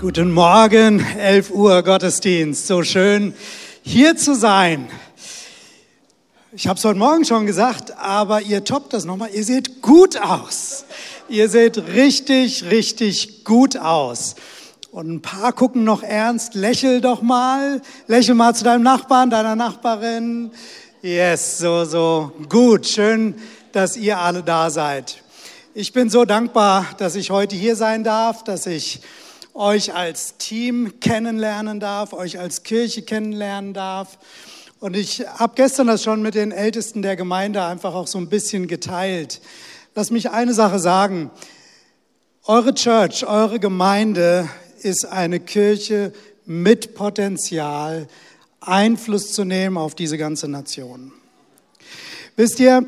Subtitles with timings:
[0.00, 2.66] Guten Morgen, 11 Uhr Gottesdienst.
[2.66, 3.34] So schön
[3.82, 4.88] hier zu sein.
[6.52, 9.28] Ich habe es heute Morgen schon gesagt, aber ihr toppt das nochmal.
[9.34, 10.86] Ihr seht gut aus.
[11.28, 14.36] Ihr seht richtig, richtig gut aus.
[14.90, 16.54] Und ein paar gucken noch ernst.
[16.54, 17.82] Lächel doch mal.
[18.06, 20.50] Lächel mal zu deinem Nachbarn, deiner Nachbarin.
[21.02, 22.32] Yes, so, so.
[22.48, 22.86] Gut.
[22.86, 23.34] Schön,
[23.72, 25.22] dass ihr alle da seid.
[25.74, 29.02] Ich bin so dankbar, dass ich heute hier sein darf, dass ich
[29.60, 34.18] euch als Team kennenlernen darf, euch als Kirche kennenlernen darf.
[34.80, 38.30] Und ich habe gestern das schon mit den Ältesten der Gemeinde einfach auch so ein
[38.30, 39.42] bisschen geteilt.
[39.94, 41.30] Lass mich eine Sache sagen.
[42.44, 44.48] Eure Church, eure Gemeinde
[44.80, 46.14] ist eine Kirche
[46.46, 48.08] mit Potenzial,
[48.60, 51.12] Einfluss zu nehmen auf diese ganze Nation.
[52.36, 52.86] Wisst ihr,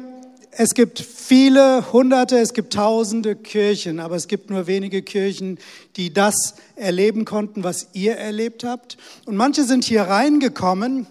[0.55, 5.59] es gibt viele hunderte, es gibt tausende Kirchen, aber es gibt nur wenige Kirchen,
[5.97, 8.99] die das erleben konnten, was ihr erlebt habt.
[9.25, 11.07] Und manche sind hier reingekommen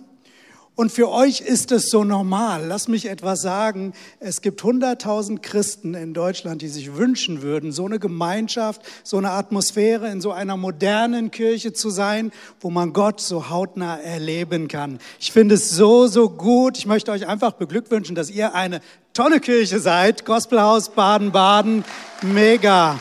[0.82, 2.66] und für euch ist es so normal.
[2.66, 3.94] Lass mich etwas sagen.
[4.20, 9.30] Es gibt hunderttausend Christen in Deutschland, die sich wünschen würden, so eine Gemeinschaft, so eine
[9.30, 14.98] Atmosphäre in so einer modernen Kirche zu sein, wo man Gott so hautnah erleben kann.
[15.20, 16.80] Ich finde es so, so gut.
[16.80, 18.82] Ich möchte euch einfach beglückwünschen, dass ihr eine
[19.14, 20.26] tolle Kirche seid.
[20.26, 21.86] Gospelhaus Baden-Baden.
[22.24, 23.00] Mega.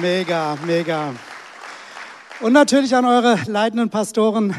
[0.00, 1.12] Mega, mega.
[2.40, 4.54] Und natürlich an eure leitenden Pastoren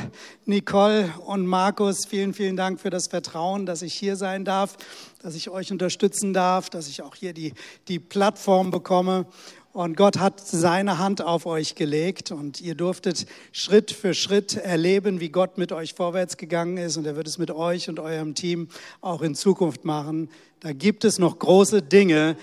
[0.45, 2.05] Nicole und Markus.
[2.05, 4.77] Vielen, vielen Dank für das Vertrauen, dass ich hier sein darf,
[5.21, 7.53] dass ich euch unterstützen darf, dass ich auch hier die,
[7.89, 9.25] die Plattform bekomme.
[9.73, 15.19] Und Gott hat seine Hand auf euch gelegt und ihr durftet Schritt für Schritt erleben,
[15.19, 16.95] wie Gott mit euch vorwärts gegangen ist.
[16.95, 18.69] Und er wird es mit euch und eurem Team
[19.01, 20.29] auch in Zukunft machen.
[20.61, 22.37] Da gibt es noch große Dinge,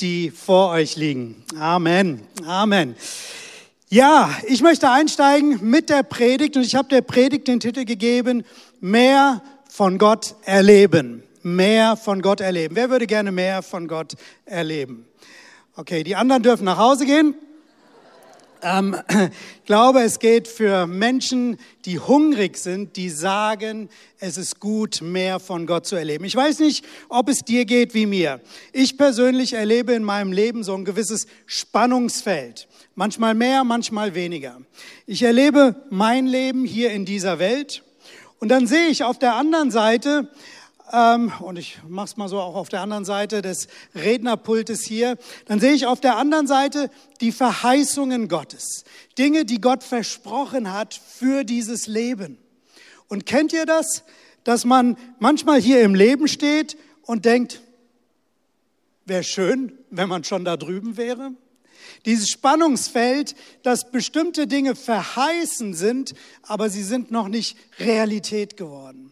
[0.00, 1.44] die vor euch liegen.
[1.56, 2.22] Amen.
[2.44, 2.96] Amen.
[3.92, 8.42] Ja, ich möchte einsteigen mit der Predigt und ich habe der Predigt den Titel gegeben,
[8.80, 11.22] mehr von Gott erleben.
[11.42, 12.74] Mehr von Gott erleben.
[12.74, 14.14] Wer würde gerne mehr von Gott
[14.46, 15.04] erleben?
[15.76, 17.34] Okay, die anderen dürfen nach Hause gehen.
[18.62, 23.88] Ähm, ich glaube, es geht für Menschen, die hungrig sind, die sagen,
[24.20, 26.24] es ist gut, mehr von Gott zu erleben.
[26.24, 28.40] Ich weiß nicht, ob es dir geht wie mir.
[28.72, 32.68] Ich persönlich erlebe in meinem Leben so ein gewisses Spannungsfeld.
[32.94, 34.60] Manchmal mehr, manchmal weniger.
[35.06, 37.82] Ich erlebe mein Leben hier in dieser Welt
[38.38, 40.28] und dann sehe ich auf der anderen Seite,
[40.92, 45.16] ähm, und ich mache es mal so auch auf der anderen Seite des Rednerpultes hier,
[45.46, 48.84] dann sehe ich auf der anderen Seite die Verheißungen Gottes.
[49.18, 52.38] Dinge, die Gott versprochen hat für dieses Leben.
[53.08, 54.04] Und kennt ihr das,
[54.44, 57.62] dass man manchmal hier im Leben steht und denkt,
[59.06, 61.32] wäre schön, wenn man schon da drüben wäre?
[62.04, 69.11] Dieses Spannungsfeld, dass bestimmte Dinge verheißen sind, aber sie sind noch nicht Realität geworden.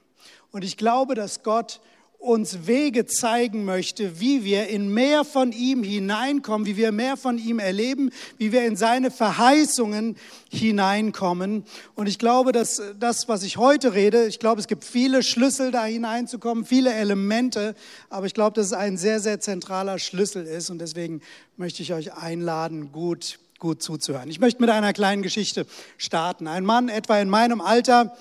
[0.52, 1.80] Und ich glaube, dass Gott
[2.20, 7.38] uns Wege zeigen möchte, wie wir in mehr von ihm hineinkommen, wie wir mehr von
[7.38, 10.16] ihm erleben, wie wir in seine Verheißungen
[10.50, 11.64] hineinkommen.
[11.94, 15.70] Und ich glaube, dass das, was ich heute rede, ich glaube, es gibt viele Schlüssel
[15.70, 17.74] da hineinzukommen, viele Elemente,
[18.10, 20.68] aber ich glaube, dass es ein sehr, sehr zentraler Schlüssel ist.
[20.68, 21.22] Und deswegen
[21.56, 24.28] möchte ich euch einladen, gut, gut zuzuhören.
[24.28, 25.64] Ich möchte mit einer kleinen Geschichte
[25.96, 26.48] starten.
[26.48, 28.14] Ein Mann etwa in meinem Alter,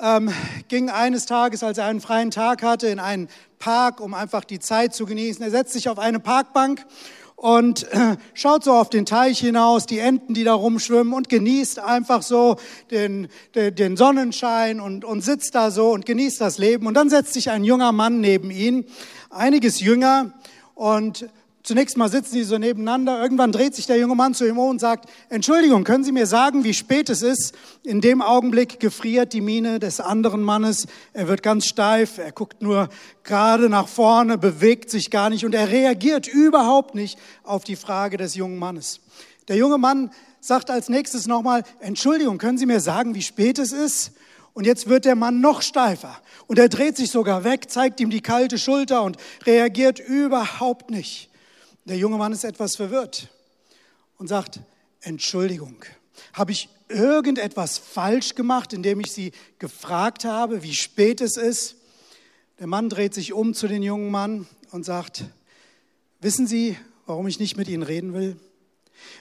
[0.00, 0.30] ähm,
[0.68, 4.58] ging eines Tages, als er einen freien Tag hatte, in einen Park, um einfach die
[4.58, 5.42] Zeit zu genießen.
[5.42, 6.84] Er setzt sich auf eine Parkbank
[7.36, 11.78] und äh, schaut so auf den Teich hinaus, die Enten, die da rumschwimmen und genießt
[11.78, 12.56] einfach so
[12.90, 16.86] den, den, den Sonnenschein und, und sitzt da so und genießt das Leben.
[16.86, 18.86] Und dann setzt sich ein junger Mann neben ihn,
[19.30, 20.32] einiges jünger
[20.74, 21.28] und
[21.66, 23.20] Zunächst mal sitzen sie so nebeneinander.
[23.20, 26.26] Irgendwann dreht sich der junge Mann zu ihm um und sagt, Entschuldigung, können Sie mir
[26.26, 27.56] sagen, wie spät es ist?
[27.82, 30.86] In dem Augenblick gefriert die Miene des anderen Mannes.
[31.12, 32.18] Er wird ganz steif.
[32.18, 32.88] Er guckt nur
[33.24, 38.16] gerade nach vorne, bewegt sich gar nicht und er reagiert überhaupt nicht auf die Frage
[38.16, 39.00] des jungen Mannes.
[39.48, 43.72] Der junge Mann sagt als nächstes nochmal, Entschuldigung, können Sie mir sagen, wie spät es
[43.72, 44.12] ist?
[44.54, 46.16] Und jetzt wird der Mann noch steifer.
[46.46, 51.28] Und er dreht sich sogar weg, zeigt ihm die kalte Schulter und reagiert überhaupt nicht.
[51.86, 53.28] Der junge Mann ist etwas verwirrt
[54.18, 54.60] und sagt,
[55.00, 55.84] Entschuldigung,
[56.32, 61.76] habe ich irgendetwas falsch gemacht, indem ich Sie gefragt habe, wie spät es ist?
[62.58, 65.24] Der Mann dreht sich um zu den jungen Mann und sagt,
[66.20, 68.36] wissen Sie, warum ich nicht mit Ihnen reden will?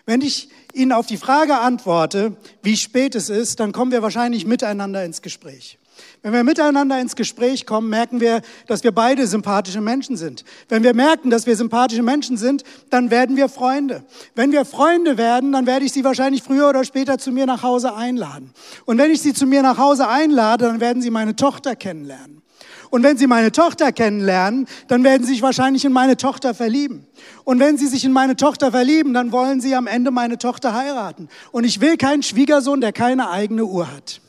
[0.07, 4.45] Wenn ich Ihnen auf die Frage antworte, wie spät es ist, dann kommen wir wahrscheinlich
[4.45, 5.77] miteinander ins Gespräch.
[6.21, 10.43] Wenn wir miteinander ins Gespräch kommen, merken wir, dass wir beide sympathische Menschen sind.
[10.69, 14.03] Wenn wir merken, dass wir sympathische Menschen sind, dann werden wir Freunde.
[14.33, 17.63] Wenn wir Freunde werden, dann werde ich sie wahrscheinlich früher oder später zu mir nach
[17.63, 18.53] Hause einladen.
[18.85, 22.41] Und wenn ich sie zu mir nach Hause einlade, dann werden sie meine Tochter kennenlernen.
[22.89, 27.05] Und wenn Sie meine Tochter kennenlernen, dann werden Sie sich wahrscheinlich in meine Tochter verlieben.
[27.43, 30.73] Und wenn Sie sich in meine Tochter verlieben, dann wollen Sie am Ende meine Tochter
[30.73, 31.27] heiraten.
[31.51, 34.21] Und ich will keinen Schwiegersohn, der keine eigene Uhr hat.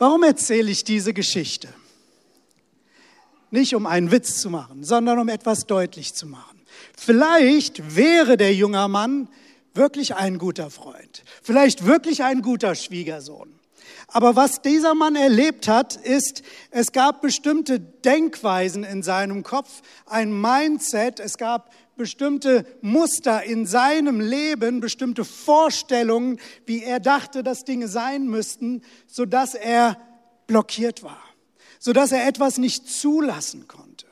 [0.00, 1.68] Warum erzähle ich diese Geschichte?
[3.50, 6.62] Nicht um einen Witz zu machen, sondern um etwas deutlich zu machen.
[6.96, 9.28] Vielleicht wäre der junge Mann
[9.74, 13.52] wirklich ein guter Freund, vielleicht wirklich ein guter Schwiegersohn.
[14.08, 20.32] Aber was dieser Mann erlebt hat, ist, es gab bestimmte Denkweisen in seinem Kopf, ein
[20.32, 27.88] Mindset, es gab bestimmte Muster in seinem Leben, bestimmte Vorstellungen, wie er dachte, dass Dinge
[27.88, 29.98] sein müssten, sodass er
[30.46, 31.22] blockiert war,
[31.78, 34.06] sodass er etwas nicht zulassen konnte.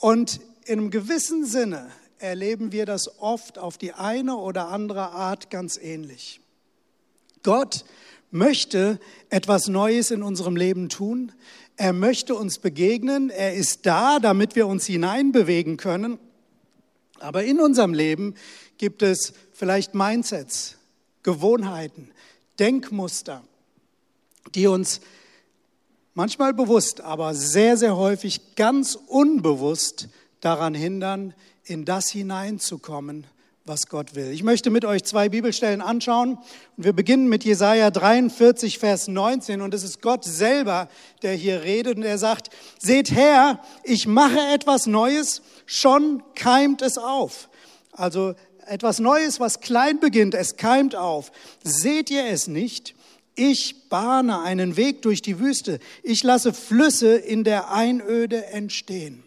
[0.00, 5.50] Und in einem gewissen Sinne erleben wir das oft auf die eine oder andere Art
[5.50, 6.40] ganz ähnlich.
[7.42, 7.84] Gott
[8.30, 8.98] möchte
[9.28, 11.32] etwas Neues in unserem Leben tun.
[11.76, 13.28] Er möchte uns begegnen.
[13.28, 16.18] Er ist da, damit wir uns hineinbewegen können.
[17.22, 18.34] Aber in unserem Leben
[18.78, 20.76] gibt es vielleicht Mindsets,
[21.22, 22.10] Gewohnheiten,
[22.58, 23.42] Denkmuster,
[24.54, 25.00] die uns
[26.14, 30.08] manchmal bewusst, aber sehr, sehr häufig ganz unbewusst
[30.40, 31.34] daran hindern,
[31.64, 33.26] in das hineinzukommen,
[33.64, 34.30] was Gott will.
[34.32, 36.38] Ich möchte mit euch zwei Bibelstellen anschauen
[36.76, 40.88] wir beginnen mit Jesaja 43, Vers 19 und es ist Gott selber,
[41.22, 46.98] der hier redet und er sagt, seht her, ich mache etwas Neues, schon keimt es
[46.98, 47.48] auf.
[47.92, 48.34] Also
[48.66, 51.30] etwas Neues, was klein beginnt, es keimt auf.
[51.62, 52.94] Seht ihr es nicht?
[53.34, 55.78] Ich bahne einen Weg durch die Wüste.
[56.02, 59.24] Ich lasse Flüsse in der Einöde entstehen.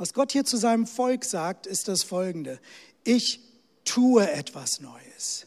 [0.00, 2.58] Was Gott hier zu seinem Volk sagt, ist das Folgende.
[3.04, 3.38] Ich
[3.84, 5.44] tue etwas Neues.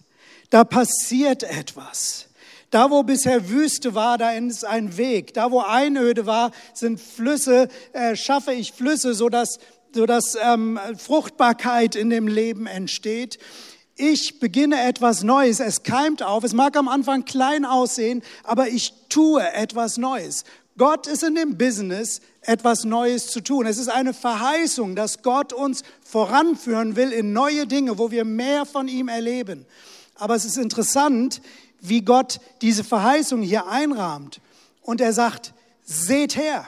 [0.52, 2.28] Da passiert etwas.
[2.70, 5.34] Da, wo bisher Wüste war, da ist ein Weg.
[5.34, 9.58] Da, wo Einöde war, sind Flüsse, äh, schaffe ich Flüsse, sodass,
[9.92, 13.40] sodass ähm, Fruchtbarkeit in dem Leben entsteht.
[13.96, 15.62] Ich beginne etwas Neues.
[15.62, 16.44] Es keimt auf.
[16.44, 20.44] Es mag am Anfang klein aussehen, aber ich tue etwas Neues.
[20.78, 23.66] Gott ist in dem Business, etwas Neues zu tun.
[23.66, 28.66] Es ist eine Verheißung, dass Gott uns voranführen will in neue Dinge, wo wir mehr
[28.66, 29.66] von ihm erleben.
[30.16, 31.42] Aber es ist interessant,
[31.80, 34.42] wie Gott diese Verheißung hier einrahmt.
[34.82, 35.54] Und er sagt,
[35.84, 36.68] seht her.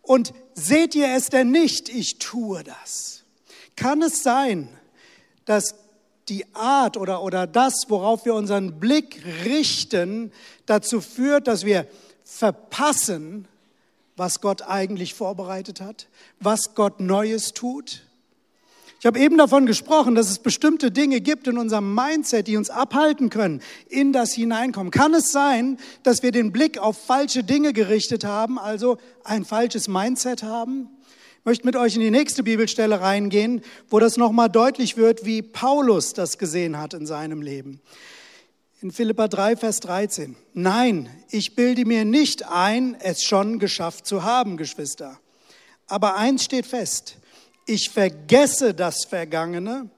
[0.00, 1.88] Und seht ihr es denn nicht?
[1.88, 3.22] Ich tue das.
[3.76, 4.68] Kann es sein,
[5.44, 5.74] dass
[6.28, 10.32] die Art oder, oder das, worauf wir unseren Blick richten,
[10.66, 11.86] dazu führt, dass wir
[12.32, 13.46] verpassen,
[14.16, 16.08] was Gott eigentlich vorbereitet hat,
[16.40, 18.02] was Gott Neues tut.
[18.98, 22.70] Ich habe eben davon gesprochen, dass es bestimmte Dinge gibt in unserem Mindset, die uns
[22.70, 24.90] abhalten können, in das Hineinkommen.
[24.90, 29.88] Kann es sein, dass wir den Blick auf falsche Dinge gerichtet haben, also ein falsches
[29.88, 30.88] Mindset haben?
[31.40, 35.42] Ich möchte mit euch in die nächste Bibelstelle reingehen, wo das nochmal deutlich wird, wie
[35.42, 37.80] Paulus das gesehen hat in seinem Leben
[38.82, 40.34] in Philippa 3, Vers 13.
[40.54, 45.20] Nein, ich bilde mir nicht ein, es schon geschafft zu haben, Geschwister.
[45.86, 47.18] Aber eins steht fest,
[47.66, 49.88] ich vergesse das Vergangene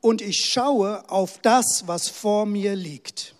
[0.00, 3.36] und ich schaue auf das, was vor mir liegt.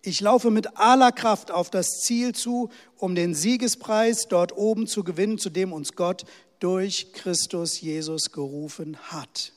[0.00, 5.04] Ich laufe mit aller Kraft auf das Ziel zu, um den Siegespreis dort oben zu
[5.04, 6.24] gewinnen, zu dem uns Gott
[6.58, 9.52] durch Christus Jesus gerufen hat.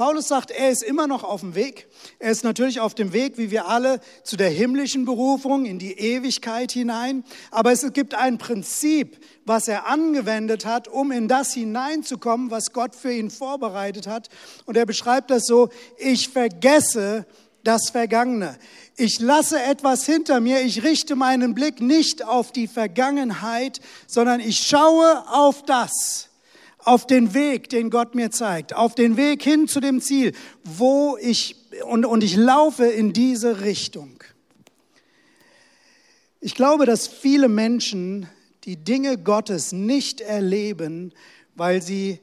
[0.00, 1.86] Paulus sagt, er ist immer noch auf dem Weg.
[2.20, 5.92] Er ist natürlich auf dem Weg, wie wir alle, zu der himmlischen Berufung in die
[5.92, 7.22] Ewigkeit hinein.
[7.50, 12.96] Aber es gibt ein Prinzip, was er angewendet hat, um in das hineinzukommen, was Gott
[12.96, 14.30] für ihn vorbereitet hat.
[14.64, 17.26] Und er beschreibt das so, ich vergesse
[17.62, 18.56] das Vergangene.
[18.96, 20.62] Ich lasse etwas hinter mir.
[20.62, 26.29] Ich richte meinen Blick nicht auf die Vergangenheit, sondern ich schaue auf das,
[26.84, 30.32] auf den Weg, den Gott mir zeigt, auf den Weg hin zu dem Ziel,
[30.64, 34.22] wo ich, und, und ich laufe in diese Richtung.
[36.40, 38.26] Ich glaube, dass viele Menschen
[38.64, 41.12] die Dinge Gottes nicht erleben,
[41.54, 42.20] weil sie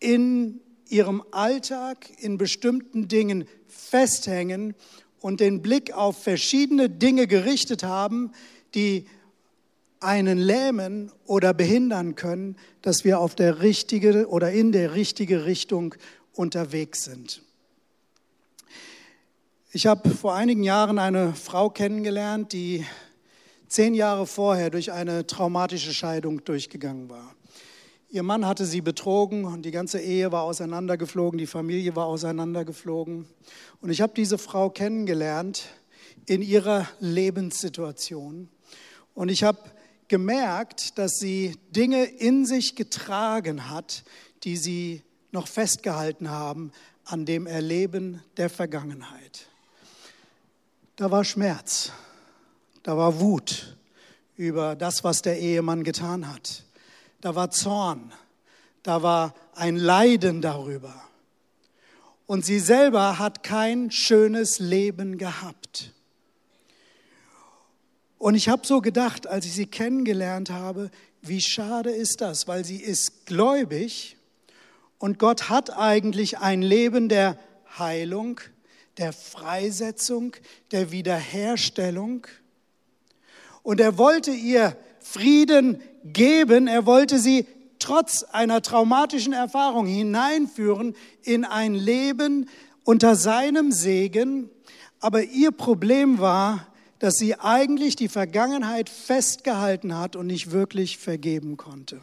[0.00, 4.74] in ihrem Alltag in bestimmten Dingen festhängen
[5.20, 8.32] und den Blick auf verschiedene Dinge gerichtet haben,
[8.74, 9.06] die
[10.00, 15.94] einen lähmen oder behindern können, dass wir auf der richtige oder in der richtige Richtung
[16.32, 17.42] unterwegs sind.
[19.72, 22.86] Ich habe vor einigen Jahren eine Frau kennengelernt, die
[23.68, 27.34] zehn Jahre vorher durch eine traumatische Scheidung durchgegangen war.
[28.10, 33.26] Ihr Mann hatte sie betrogen und die ganze Ehe war auseinandergeflogen, die Familie war auseinandergeflogen.
[33.82, 35.66] Und ich habe diese Frau kennengelernt
[36.24, 38.48] in ihrer Lebenssituation.
[39.14, 39.58] Und ich habe
[40.08, 44.04] gemerkt, dass sie Dinge in sich getragen hat,
[44.44, 46.72] die sie noch festgehalten haben
[47.04, 49.46] an dem Erleben der Vergangenheit.
[50.96, 51.92] Da war Schmerz,
[52.82, 53.76] da war Wut
[54.36, 56.64] über das, was der Ehemann getan hat.
[57.20, 58.12] Da war Zorn,
[58.82, 60.94] da war ein Leiden darüber.
[62.26, 65.92] Und sie selber hat kein schönes Leben gehabt.
[68.18, 70.90] Und ich habe so gedacht, als ich sie kennengelernt habe,
[71.22, 74.16] wie schade ist das, weil sie ist gläubig
[74.98, 77.38] und Gott hat eigentlich ein Leben der
[77.78, 78.40] Heilung,
[78.98, 80.34] der Freisetzung,
[80.72, 82.26] der Wiederherstellung.
[83.62, 87.46] Und er wollte ihr Frieden geben, er wollte sie
[87.78, 92.48] trotz einer traumatischen Erfahrung hineinführen in ein Leben
[92.82, 94.50] unter seinem Segen.
[94.98, 96.66] Aber ihr Problem war,
[96.98, 102.00] dass sie eigentlich die Vergangenheit festgehalten hat und nicht wirklich vergeben konnte.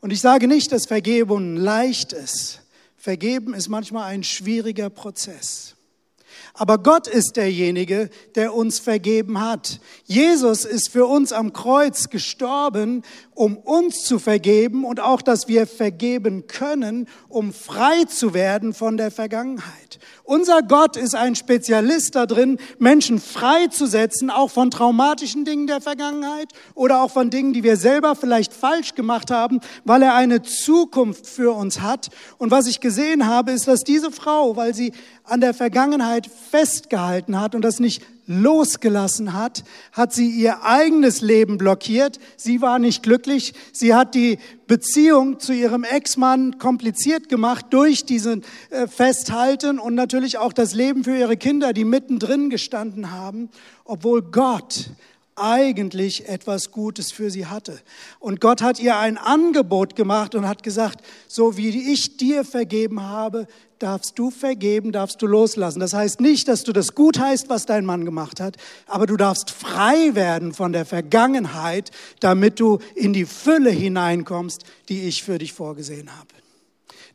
[0.00, 2.60] Und ich sage nicht, dass Vergebung leicht ist.
[2.96, 5.76] Vergeben ist manchmal ein schwieriger Prozess.
[6.54, 9.80] Aber Gott ist derjenige, der uns vergeben hat.
[10.04, 13.02] Jesus ist für uns am Kreuz gestorben,
[13.34, 18.96] um uns zu vergeben und auch, dass wir vergeben können, um frei zu werden von
[18.96, 20.00] der Vergangenheit.
[20.28, 27.00] Unser Gott ist ein Spezialist darin, Menschen freizusetzen, auch von traumatischen Dingen der Vergangenheit oder
[27.00, 31.52] auch von Dingen, die wir selber vielleicht falsch gemacht haben, weil er eine Zukunft für
[31.56, 32.10] uns hat.
[32.36, 34.92] Und was ich gesehen habe, ist, dass diese Frau, weil sie
[35.24, 41.58] an der Vergangenheit festgehalten hat und das nicht losgelassen hat, hat sie ihr eigenes Leben
[41.58, 42.20] blockiert.
[42.36, 43.54] Sie war nicht glücklich.
[43.72, 50.38] Sie hat die Beziehung zu ihrem Ex-Mann kompliziert gemacht durch diesen äh, Festhalten und natürlich
[50.38, 53.48] auch das Leben für ihre Kinder, die mittendrin gestanden haben,
[53.84, 54.90] obwohl Gott
[55.40, 57.80] eigentlich etwas Gutes für sie hatte.
[58.18, 63.02] Und Gott hat ihr ein Angebot gemacht und hat gesagt, so wie ich dir vergeben
[63.02, 63.46] habe,
[63.78, 65.80] darfst du vergeben, darfst du loslassen.
[65.80, 69.16] Das heißt nicht, dass du das gut heißt, was dein Mann gemacht hat, aber du
[69.16, 71.90] darfst frei werden von der Vergangenheit,
[72.20, 76.28] damit du in die Fülle hineinkommst, die ich für dich vorgesehen habe.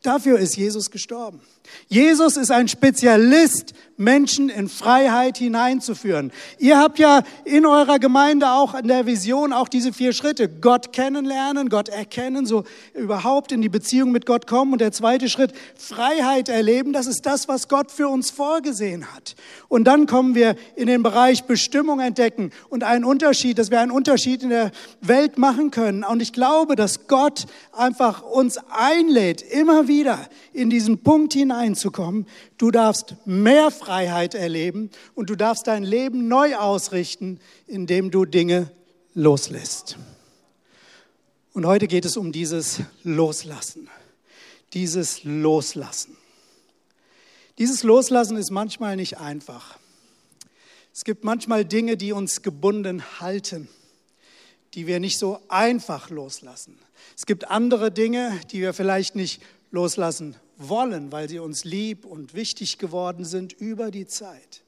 [0.02, 1.40] Dafür ist Jesus gestorben.
[1.88, 6.32] Jesus ist ein Spezialist, Menschen in Freiheit hineinzuführen.
[6.58, 10.48] Ihr habt ja in eurer Gemeinde auch in der Vision auch diese vier Schritte.
[10.48, 14.72] Gott kennenlernen, Gott erkennen, so überhaupt in die Beziehung mit Gott kommen.
[14.72, 16.92] Und der zweite Schritt, Freiheit erleben.
[16.92, 19.36] Das ist das, was Gott für uns vorgesehen hat.
[19.68, 23.92] Und dann kommen wir in den Bereich Bestimmung entdecken und einen Unterschied, dass wir einen
[23.92, 26.04] Unterschied in der Welt machen können.
[26.04, 30.18] Und ich glaube, dass Gott einfach uns einlädt, immer wieder
[30.52, 32.26] in diesen Punkt hineinzukommen.
[32.58, 38.70] Du darfst mehr Freiheit erleben und du darfst dein Leben neu ausrichten, indem du Dinge
[39.14, 39.96] loslässt.
[41.52, 43.88] Und heute geht es um dieses Loslassen.
[44.72, 46.16] Dieses Loslassen.
[47.58, 49.78] Dieses Loslassen ist manchmal nicht einfach.
[50.92, 53.68] Es gibt manchmal Dinge, die uns gebunden halten,
[54.74, 56.76] die wir nicht so einfach loslassen.
[57.16, 60.36] Es gibt andere Dinge, die wir vielleicht nicht loslassen
[60.68, 64.62] wollen, weil sie uns lieb und wichtig geworden sind über die Zeit.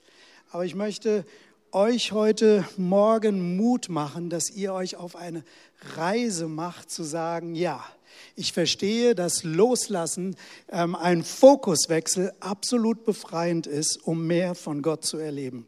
[0.50, 1.24] Aber ich möchte
[1.72, 5.44] euch heute Morgen Mut machen, dass ihr euch auf eine
[5.96, 7.84] Reise macht, zu sagen, ja,
[8.34, 10.36] ich verstehe, dass Loslassen
[10.70, 15.66] ähm, ein Fokuswechsel absolut befreiend ist, um mehr von Gott zu erleben.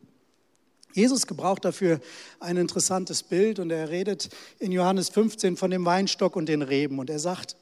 [0.94, 2.00] Jesus gebraucht dafür
[2.40, 6.98] ein interessantes Bild und er redet in Johannes 15 von dem Weinstock und den Reben
[6.98, 7.56] und er sagt,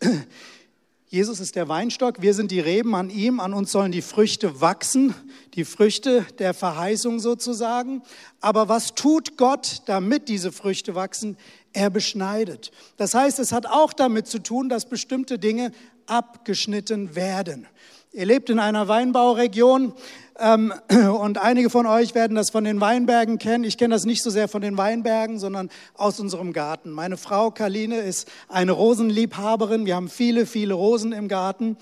[1.08, 4.60] Jesus ist der Weinstock, wir sind die Reben an ihm, an uns sollen die Früchte
[4.60, 5.14] wachsen,
[5.54, 8.02] die Früchte der Verheißung sozusagen.
[8.40, 11.36] Aber was tut Gott, damit diese Früchte wachsen?
[11.72, 12.72] Er beschneidet.
[12.96, 15.70] Das heißt, es hat auch damit zu tun, dass bestimmte Dinge
[16.06, 17.68] abgeschnitten werden.
[18.12, 19.92] Ihr lebt in einer Weinbauregion
[20.38, 20.72] ähm,
[21.20, 23.64] und einige von euch werden das von den Weinbergen kennen.
[23.64, 26.90] Ich kenne das nicht so sehr von den Weinbergen, sondern aus unserem Garten.
[26.90, 29.86] Meine Frau Karline ist eine Rosenliebhaberin.
[29.86, 31.76] Wir haben viele, viele Rosen im Garten.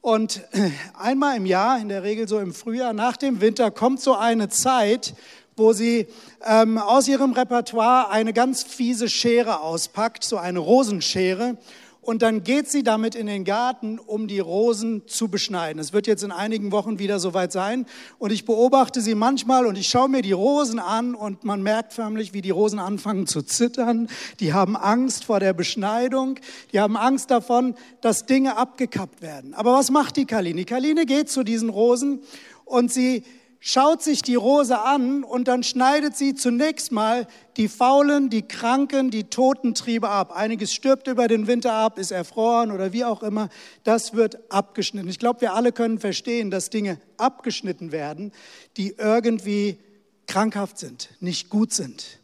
[0.00, 0.42] Und
[0.98, 4.48] einmal im Jahr, in der Regel so im Frühjahr, nach dem Winter, kommt so eine
[4.48, 5.14] Zeit,
[5.56, 6.06] wo sie
[6.44, 11.56] ähm, aus ihrem Repertoire eine ganz fiese Schere auspackt, so eine Rosenschere
[12.02, 15.80] und dann geht sie damit in den Garten, um die Rosen zu beschneiden.
[15.80, 17.86] Es wird jetzt in einigen Wochen wieder soweit sein
[18.18, 21.92] und ich beobachte sie manchmal und ich schaue mir die Rosen an und man merkt
[21.92, 24.08] förmlich, wie die Rosen anfangen zu zittern.
[24.40, 26.40] Die haben Angst vor der Beschneidung,
[26.72, 29.54] die haben Angst davon, dass Dinge abgekappt werden.
[29.54, 30.56] Aber was macht die Kaline?
[30.56, 32.20] Die Kaline geht zu diesen Rosen
[32.64, 33.22] und sie
[33.64, 39.12] schaut sich die Rose an und dann schneidet sie zunächst mal die faulen, die kranken,
[39.12, 40.36] die toten Triebe ab.
[40.36, 43.48] Einiges stirbt über den Winter ab, ist erfroren oder wie auch immer.
[43.84, 45.08] Das wird abgeschnitten.
[45.08, 48.32] Ich glaube, wir alle können verstehen, dass Dinge abgeschnitten werden,
[48.76, 49.78] die irgendwie
[50.26, 52.18] krankhaft sind, nicht gut sind.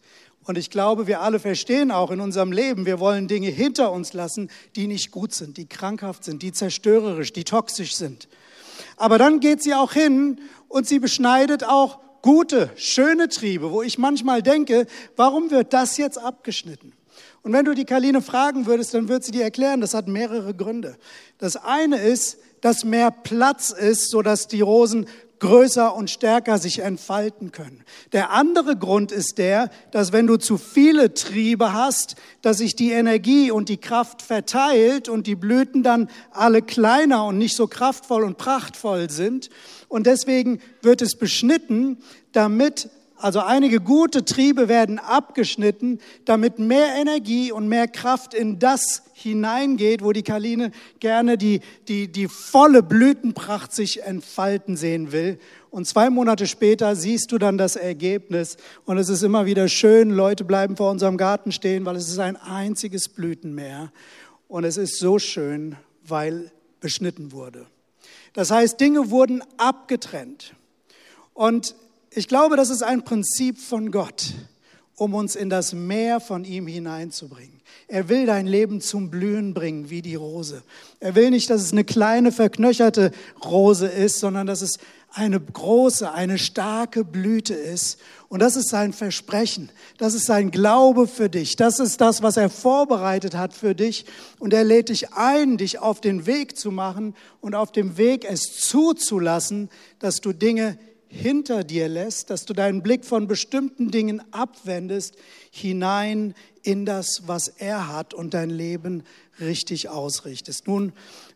[0.44, 4.12] Und ich glaube, wir alle verstehen auch in unserem Leben, wir wollen Dinge hinter uns
[4.12, 8.28] lassen, die nicht gut sind, die krankhaft sind, die zerstörerisch, die toxisch sind.
[8.96, 13.98] Aber dann geht sie auch hin und sie beschneidet auch gute, schöne Triebe, wo ich
[13.98, 16.92] manchmal denke, warum wird das jetzt abgeschnitten?
[17.42, 20.54] Und wenn du die Kaline fragen würdest, dann wird sie dir erklären, das hat mehrere
[20.54, 20.96] Gründe.
[21.38, 25.06] Das eine ist, dass mehr Platz ist, sodass die Rosen
[25.40, 27.84] größer und stärker sich entfalten können.
[28.12, 32.92] Der andere Grund ist der, dass wenn du zu viele Triebe hast, dass sich die
[32.92, 38.24] Energie und die Kraft verteilt und die Blüten dann alle kleiner und nicht so kraftvoll
[38.24, 39.50] und prachtvoll sind.
[39.88, 41.98] Und deswegen wird es beschnitten,
[42.32, 42.90] damit
[43.20, 50.04] also einige gute Triebe werden abgeschnitten, damit mehr Energie und mehr Kraft in das hineingeht,
[50.04, 50.70] wo die Kaline
[51.00, 55.38] gerne die, die, die volle Blütenpracht sich entfalten sehen will.
[55.70, 58.56] Und zwei Monate später siehst du dann das Ergebnis.
[58.84, 62.20] Und es ist immer wieder schön, Leute bleiben vor unserem Garten stehen, weil es ist
[62.20, 63.92] ein einziges Blütenmeer.
[64.46, 67.66] Und es ist so schön, weil beschnitten wurde.
[68.32, 70.54] Das heißt, Dinge wurden abgetrennt.
[71.34, 71.74] Und
[72.10, 74.34] ich glaube, das ist ein Prinzip von Gott,
[74.96, 77.58] um uns in das Meer von ihm hineinzubringen.
[77.86, 80.62] Er will dein Leben zum Blühen bringen, wie die Rose.
[81.00, 83.12] Er will nicht, dass es eine kleine, verknöcherte
[83.44, 84.78] Rose ist, sondern dass es
[85.10, 87.98] eine große, eine starke Blüte ist.
[88.28, 89.70] Und das ist sein Versprechen.
[89.96, 91.56] Das ist sein Glaube für dich.
[91.56, 94.04] Das ist das, was er vorbereitet hat für dich.
[94.38, 98.26] Und er lädt dich ein, dich auf den Weg zu machen und auf dem Weg
[98.28, 104.22] es zuzulassen, dass du Dinge hinter dir lässt, dass du deinen Blick von bestimmten Dingen
[104.32, 105.16] abwendest,
[105.50, 109.02] hinein in das, was er hat und dein Leben
[109.40, 110.68] richtig ausrichtest.
[110.68, 110.92] Nun,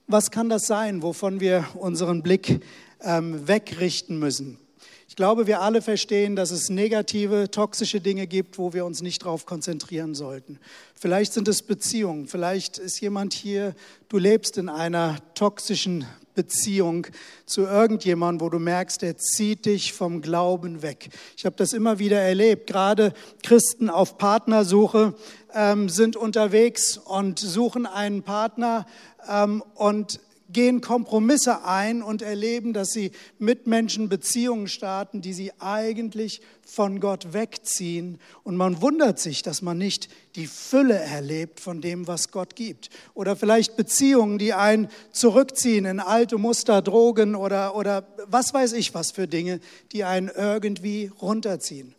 [0.07, 2.61] was kann das sein, wovon wir unseren Blick
[3.01, 4.59] ähm, wegrichten müssen?
[5.13, 9.25] Ich glaube, wir alle verstehen, dass es negative, toxische Dinge gibt, wo wir uns nicht
[9.25, 10.59] darauf konzentrieren sollten.
[10.95, 12.29] Vielleicht sind es Beziehungen.
[12.29, 13.75] Vielleicht ist jemand hier,
[14.09, 17.09] du lebst in einer toxischen Beziehung
[17.45, 21.11] zu irgendjemandem, wo du merkst, er zieht dich vom Glauben weg.
[21.37, 22.67] Ich habe das immer wieder erlebt.
[22.67, 25.13] Gerade Christen auf Partnersuche
[25.53, 28.87] ähm, sind unterwegs und suchen einen Partner
[29.29, 30.21] ähm, und
[30.53, 37.01] gehen Kompromisse ein und erleben, dass sie mit Menschen Beziehungen starten, die sie eigentlich von
[37.01, 38.19] Gott wegziehen.
[38.45, 42.91] Und man wundert sich, dass man nicht die Fülle erlebt von dem, was Gott gibt.
[43.15, 48.95] Oder vielleicht Beziehungen, die einen zurückziehen in alte Muster, Drogen oder, oder was weiß ich
[48.95, 49.61] was für Dinge,
[49.93, 51.95] die einen irgendwie runterziehen.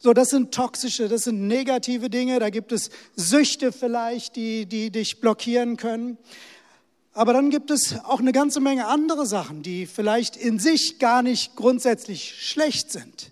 [0.00, 2.38] So, das sind toxische, das sind negative Dinge.
[2.38, 6.18] Da gibt es Süchte vielleicht, die, die dich blockieren können.
[7.12, 11.22] Aber dann gibt es auch eine ganze Menge andere Sachen, die vielleicht in sich gar
[11.22, 13.30] nicht grundsätzlich schlecht sind,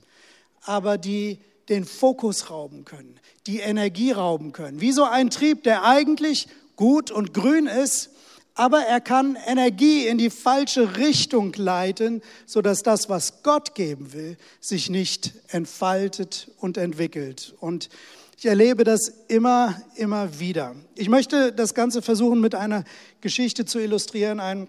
[0.62, 4.80] aber die den Fokus rauben können, die Energie rauben können.
[4.80, 8.10] Wie so ein Trieb, der eigentlich gut und grün ist,
[8.54, 14.38] aber er kann Energie in die falsche Richtung leiten, sodass das, was Gott geben will,
[14.60, 17.54] sich nicht entfaltet und entwickelt.
[17.60, 17.90] Und
[18.38, 20.74] ich erlebe das immer, immer wieder.
[20.94, 22.84] Ich möchte das Ganze versuchen mit einer
[23.22, 24.40] Geschichte zu illustrieren.
[24.40, 24.68] Ein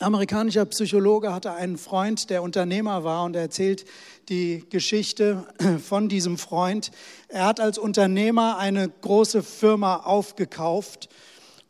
[0.00, 3.84] amerikanischer Psychologe hatte einen Freund, der Unternehmer war und er erzählt
[4.28, 5.46] die Geschichte
[5.86, 6.90] von diesem Freund.
[7.28, 11.08] Er hat als Unternehmer eine große Firma aufgekauft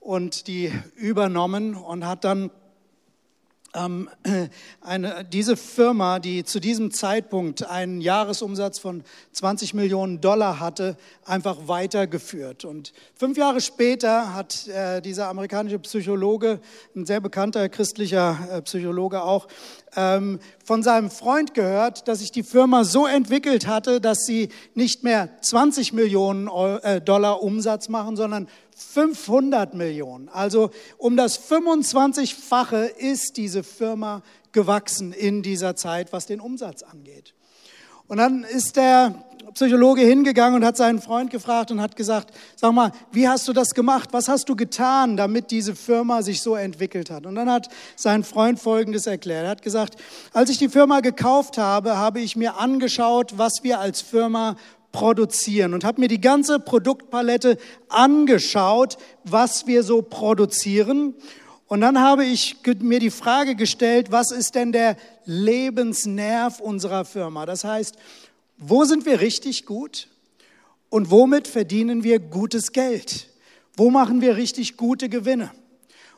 [0.00, 2.50] und die übernommen und hat dann
[3.76, 4.08] ähm,
[4.80, 11.56] eine, diese Firma, die zu diesem Zeitpunkt einen Jahresumsatz von 20 Millionen Dollar hatte, einfach
[11.66, 12.64] weitergeführt.
[12.64, 16.60] Und fünf Jahre später hat äh, dieser amerikanische Psychologe,
[16.94, 19.46] ein sehr bekannter christlicher äh, Psychologe auch,
[19.94, 25.04] ähm, von seinem Freund gehört, dass sich die Firma so entwickelt hatte, dass sie nicht
[25.04, 26.48] mehr 20 Millionen
[26.82, 30.28] äh, Dollar Umsatz machen, sondern 500 Millionen.
[30.28, 37.34] Also um das 25-fache ist diese Firma gewachsen in dieser Zeit, was den Umsatz angeht.
[38.06, 39.14] Und dann ist der
[39.54, 43.52] Psychologe hingegangen und hat seinen Freund gefragt und hat gesagt, sag mal, wie hast du
[43.52, 44.10] das gemacht?
[44.12, 47.26] Was hast du getan, damit diese Firma sich so entwickelt hat?
[47.26, 49.44] Und dann hat sein Freund Folgendes erklärt.
[49.44, 49.96] Er hat gesagt,
[50.32, 54.56] als ich die Firma gekauft habe, habe ich mir angeschaut, was wir als Firma
[54.92, 61.14] produzieren und habe mir die ganze Produktpalette angeschaut, was wir so produzieren.
[61.68, 67.44] Und dann habe ich mir die Frage gestellt, was ist denn der Lebensnerv unserer Firma?
[67.44, 67.96] Das heißt,
[68.58, 70.08] wo sind wir richtig gut
[70.88, 73.28] und womit verdienen wir gutes Geld?
[73.76, 75.50] Wo machen wir richtig gute Gewinne?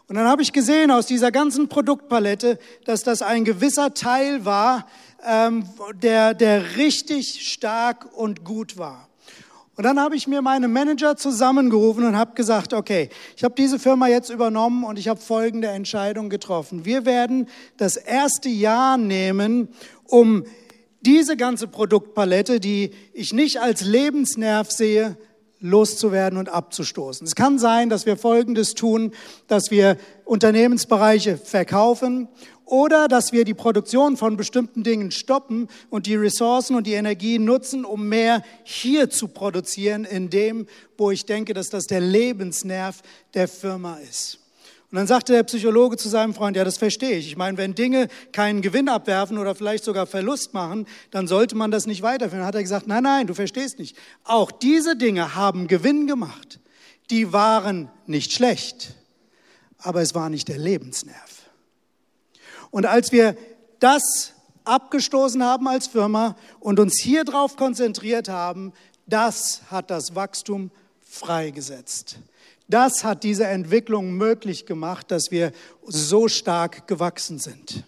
[0.07, 4.87] Und dann habe ich gesehen aus dieser ganzen Produktpalette, dass das ein gewisser Teil war,
[5.27, 5.65] ähm,
[6.03, 9.09] der, der richtig stark und gut war.
[9.79, 13.79] Und dann habe ich mir meine Manager zusammengerufen und habe gesagt, okay, ich habe diese
[13.79, 16.85] Firma jetzt übernommen und ich habe folgende Entscheidung getroffen.
[16.85, 19.69] Wir werden das erste Jahr nehmen,
[20.05, 20.45] um
[21.03, 25.17] diese ganze Produktpalette, die ich nicht als Lebensnerv sehe,
[25.61, 27.27] loszuwerden und abzustoßen.
[27.27, 29.13] Es kann sein, dass wir Folgendes tun,
[29.47, 32.29] dass wir Unternehmensbereiche verkaufen
[32.69, 37.39] oder dass wir die Produktion von bestimmten Dingen stoppen und die Ressourcen und die Energie
[37.39, 43.01] nutzen, um mehr hier zu produzieren, in dem, wo ich denke, dass das der Lebensnerv
[43.35, 44.39] der Firma ist.
[44.91, 47.27] Und dann sagte der Psychologe zu seinem Freund, ja, das verstehe ich.
[47.27, 51.71] Ich meine, wenn Dinge keinen Gewinn abwerfen oder vielleicht sogar Verlust machen, dann sollte man
[51.71, 52.41] das nicht weiterführen.
[52.41, 53.97] Dann hat er gesagt, nein, nein, du verstehst nicht.
[54.25, 56.59] Auch diese Dinge haben Gewinn gemacht.
[57.11, 58.95] Die waren nicht schlecht,
[59.79, 61.48] aber es war nicht der Lebensnerv.
[62.71, 63.37] Und als wir
[63.79, 64.33] das
[64.65, 68.73] abgestoßen haben als Firma und uns hier drauf konzentriert haben,
[69.07, 70.71] das hat das Wachstum
[71.03, 72.19] freigesetzt.
[72.69, 75.53] Das hat diese Entwicklung möglich gemacht, dass wir
[75.87, 77.85] so stark gewachsen sind.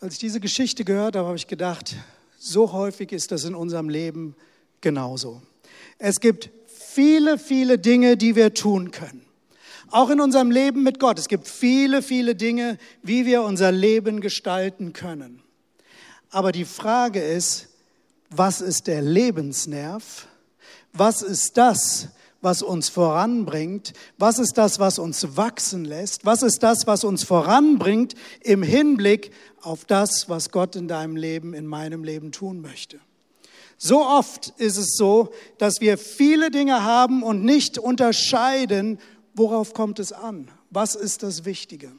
[0.00, 1.96] Als ich diese Geschichte gehört habe, habe ich gedacht,
[2.38, 4.36] so häufig ist das in unserem Leben
[4.80, 5.42] genauso.
[5.98, 9.25] Es gibt viele, viele Dinge, die wir tun können.
[9.90, 11.18] Auch in unserem Leben mit Gott.
[11.18, 15.42] Es gibt viele, viele Dinge, wie wir unser Leben gestalten können.
[16.30, 17.68] Aber die Frage ist,
[18.30, 20.26] was ist der Lebensnerv?
[20.92, 22.08] Was ist das,
[22.40, 23.92] was uns voranbringt?
[24.18, 26.24] Was ist das, was uns wachsen lässt?
[26.24, 29.30] Was ist das, was uns voranbringt im Hinblick
[29.62, 32.98] auf das, was Gott in deinem Leben, in meinem Leben tun möchte?
[33.78, 38.98] So oft ist es so, dass wir viele Dinge haben und nicht unterscheiden,
[39.36, 40.50] worauf kommt es an?
[40.70, 41.92] Was ist das Wichtige?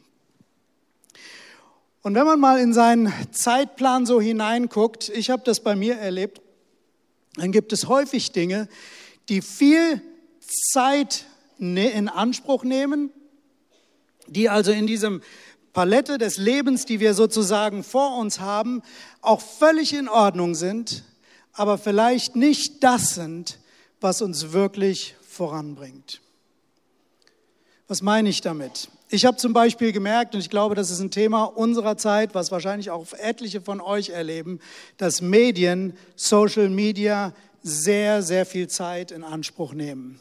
[2.02, 6.42] Und wenn man mal in seinen Zeitplan so hineinguckt, ich habe das bei mir erlebt,
[7.36, 8.68] dann gibt es häufig Dinge,
[9.30, 10.02] die viel
[10.72, 11.26] Zeit
[11.58, 13.12] ne-, in Anspruch nehmen,
[14.28, 15.22] die also in diesem
[15.74, 18.82] Palette des Lebens, die wir sozusagen vor uns haben,
[19.22, 21.04] auch völlig in Ordnung sind,
[21.54, 23.60] aber vielleicht nicht das sind,
[24.00, 26.22] was uns wirklich voranbringt.
[27.90, 28.90] Was meine ich damit?
[29.08, 32.52] Ich habe zum Beispiel gemerkt, und ich glaube, das ist ein Thema unserer Zeit, was
[32.52, 34.60] wahrscheinlich auch etliche von euch erleben,
[34.98, 37.32] dass Medien, Social Media
[37.64, 40.20] sehr, sehr viel Zeit in Anspruch nehmen.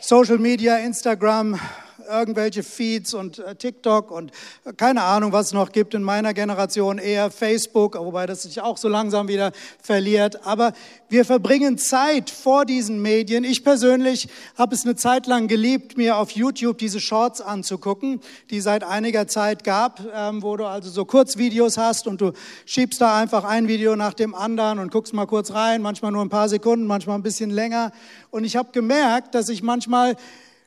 [0.00, 1.60] Social Media, Instagram,
[2.08, 4.32] irgendwelche Feeds und äh, TikTok und
[4.64, 8.60] äh, keine Ahnung, was es noch gibt in meiner Generation, eher Facebook, wobei das sich
[8.60, 10.46] auch so langsam wieder verliert.
[10.46, 10.72] Aber
[11.08, 13.44] wir verbringen Zeit vor diesen Medien.
[13.44, 18.60] Ich persönlich habe es eine Zeit lang geliebt, mir auf YouTube diese Shorts anzugucken, die
[18.60, 22.32] seit einiger Zeit gab, ähm, wo du also so Kurzvideos hast und du
[22.64, 26.22] schiebst da einfach ein Video nach dem anderen und guckst mal kurz rein, manchmal nur
[26.22, 27.92] ein paar Sekunden, manchmal ein bisschen länger.
[28.30, 30.16] Und ich habe gemerkt, dass ich manchmal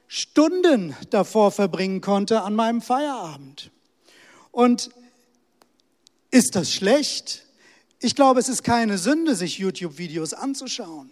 [0.07, 3.71] Stunden davor verbringen konnte an meinem Feierabend.
[4.51, 4.91] Und
[6.29, 7.45] ist das schlecht?
[7.99, 11.11] Ich glaube, es ist keine Sünde, sich YouTube-Videos anzuschauen.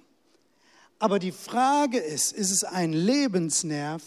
[1.00, 4.04] Aber die Frage ist, ist es ein Lebensnerv,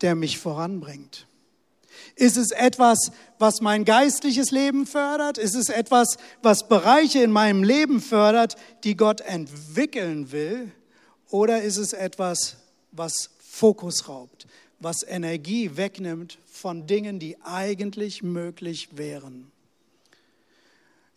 [0.00, 1.26] der mich voranbringt?
[2.16, 5.38] Ist es etwas, was mein geistliches Leben fördert?
[5.38, 10.72] Ist es etwas, was Bereiche in meinem Leben fördert, die Gott entwickeln will?
[11.30, 12.56] Oder ist es etwas,
[12.92, 14.48] was Fokus raubt,
[14.80, 19.52] was Energie wegnimmt von Dingen, die eigentlich möglich wären.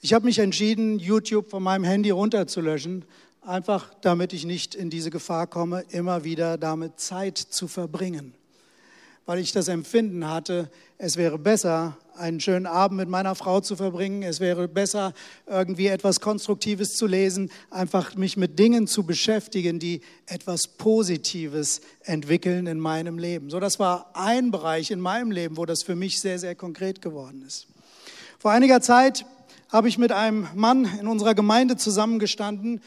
[0.02, 3.06] Ich habe mich entschieden, YouTube von meinem Handy runterzulöschen,
[3.42, 8.36] einfach damit ich nicht in diese Gefahr komme, immer wieder damit Zeit zu verbringen
[9.28, 13.76] weil ich das Empfinden hatte, es wäre besser, einen schönen Abend mit meiner Frau zu
[13.76, 14.24] verbringen.
[14.24, 15.14] Es wäre besser,
[15.46, 22.68] irgendwie etwas Konstruktives zu lesen, einfach mich mit Dingen zu beschäftigen, die etwas Positives entwickeln
[22.68, 23.50] in meinem Leben.
[23.50, 27.02] So, das war ein Bereich in meinem Leben, wo das für mich sehr, sehr konkret
[27.02, 27.68] geworden ist.
[28.40, 29.26] Vor einiger Zeit
[29.70, 32.82] habe ich mit einem Mann in unserer Gemeinde zusammengestanden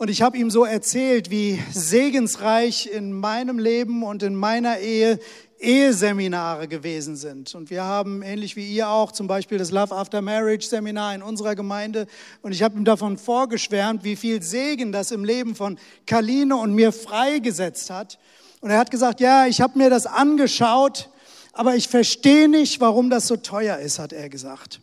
[0.00, 5.20] Und ich habe ihm so erzählt, wie segensreich in meinem Leben und in meiner Ehe
[5.60, 7.54] Eheseminare gewesen sind.
[7.54, 11.22] Und wir haben, ähnlich wie ihr auch, zum Beispiel das Love After Marriage Seminar in
[11.22, 12.06] unserer Gemeinde.
[12.40, 16.74] Und ich habe ihm davon vorgeschwärmt, wie viel Segen das im Leben von Kaline und
[16.74, 18.18] mir freigesetzt hat.
[18.60, 21.10] Und er hat gesagt, ja, ich habe mir das angeschaut,
[21.52, 24.80] aber ich verstehe nicht, warum das so teuer ist, hat er gesagt.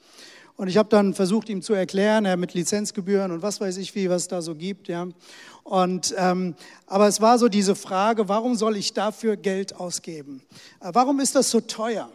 [0.58, 3.94] Und ich habe dann versucht, ihm zu erklären, ja, mit Lizenzgebühren und was weiß ich
[3.94, 4.88] wie, was es da so gibt.
[4.88, 5.08] Ja.
[5.64, 6.56] Und, ähm,
[6.88, 10.42] aber es war so diese Frage, warum soll ich dafür Geld ausgeben?
[10.82, 12.10] Äh, warum ist das so teuer?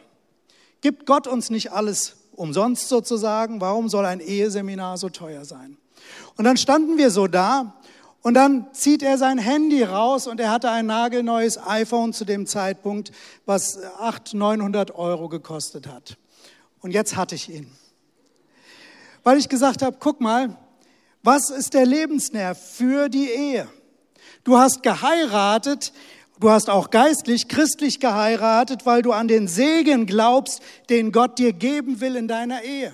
[0.80, 3.60] Gibt Gott uns nicht alles umsonst sozusagen?
[3.60, 5.76] Warum soll ein Eheseminar so teuer sein?
[6.36, 7.76] Und dann standen wir so da
[8.22, 12.48] und dann zieht er sein Handy raus und er hatte ein nagelneues iPhone zu dem
[12.48, 13.12] Zeitpunkt,
[13.46, 16.16] was 800, 900 Euro gekostet hat.
[16.80, 17.70] Und jetzt hatte ich ihn
[19.22, 20.56] weil ich gesagt habe, guck mal,
[21.22, 23.68] was ist der Lebensnerv für die Ehe?
[24.44, 25.92] Du hast geheiratet,
[26.40, 31.52] du hast auch geistlich, christlich geheiratet, weil du an den Segen glaubst, den Gott dir
[31.52, 32.92] geben will in deiner Ehe.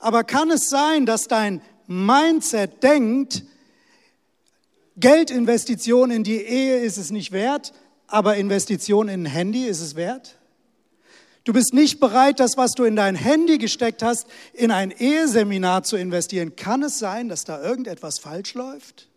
[0.00, 3.44] Aber kann es sein, dass dein Mindset denkt,
[4.96, 7.72] Geldinvestition in die Ehe ist es nicht wert,
[8.08, 10.36] aber Investition in ein Handy ist es wert?
[11.44, 15.82] Du bist nicht bereit, das, was du in dein Handy gesteckt hast, in ein Eheseminar
[15.82, 16.54] zu investieren.
[16.54, 19.08] Kann es sein, dass da irgendetwas falsch läuft?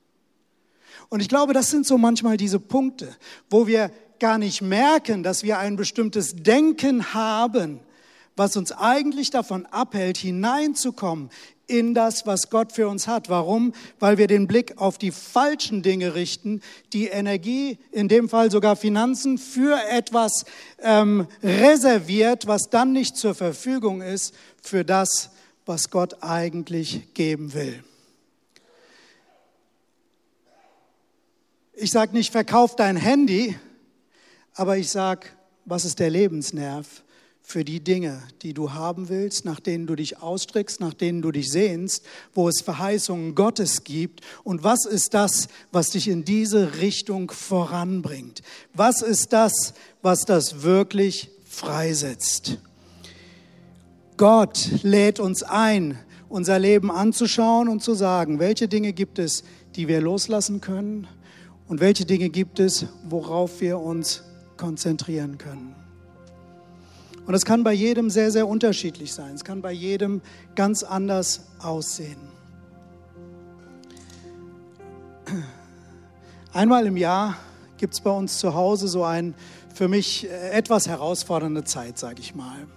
[1.09, 3.15] Und ich glaube, das sind so manchmal diese Punkte,
[3.49, 7.79] wo wir gar nicht merken, dass wir ein bestimmtes Denken haben,
[8.35, 11.29] was uns eigentlich davon abhält, hineinzukommen
[11.67, 13.29] in das, was Gott für uns hat.
[13.29, 13.73] Warum?
[13.99, 16.61] Weil wir den Blick auf die falschen Dinge richten,
[16.93, 20.45] die Energie, in dem Fall sogar Finanzen, für etwas
[20.79, 25.31] ähm, reserviert, was dann nicht zur Verfügung ist für das,
[25.65, 27.83] was Gott eigentlich geben will.
[31.73, 33.57] Ich sage nicht, verkauf dein Handy,
[34.53, 35.27] aber ich sage,
[35.65, 37.03] was ist der Lebensnerv?
[37.47, 41.31] Für die Dinge, die du haben willst, nach denen du dich ausstreckst, nach denen du
[41.31, 42.03] dich sehnst,
[42.34, 44.21] wo es Verheißungen Gottes gibt.
[44.43, 48.41] Und was ist das, was dich in diese Richtung voranbringt?
[48.73, 52.58] Was ist das, was das wirklich freisetzt?
[54.17, 59.43] Gott lädt uns ein, unser Leben anzuschauen und zu sagen, welche Dinge gibt es,
[59.75, 61.08] die wir loslassen können
[61.67, 64.23] und welche Dinge gibt es, worauf wir uns
[64.58, 65.84] konzentrieren können.
[67.25, 69.33] Und es kann bei jedem sehr, sehr unterschiedlich sein.
[69.33, 70.21] Es kann bei jedem
[70.55, 72.17] ganz anders aussehen.
[76.53, 77.35] Einmal im Jahr
[77.77, 79.33] gibt es bei uns zu Hause so eine
[79.73, 82.67] für mich äh, etwas herausfordernde Zeit, sage ich mal.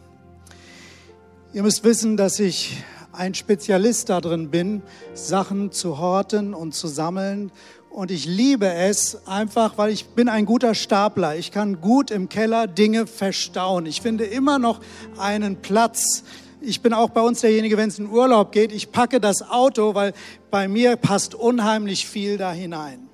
[1.53, 2.83] Ihr müsst wissen, dass ich
[3.19, 7.51] ein Spezialist darin bin, Sachen zu horten und zu sammeln
[7.91, 11.35] und ich liebe es einfach, weil ich bin ein guter Stapler.
[11.37, 13.87] Ich kann gut im Keller Dinge verstauen.
[13.87, 14.81] Ich finde immer noch
[15.19, 16.23] einen Platz.
[16.61, 19.97] Ich bin auch bei uns derjenige, wenn es in Urlaub geht, ich packe das Auto,
[19.97, 20.13] weil
[20.51, 23.09] bei mir passt unheimlich viel da hinein.